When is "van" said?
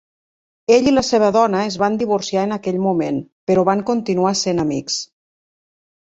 1.83-1.99, 3.67-3.83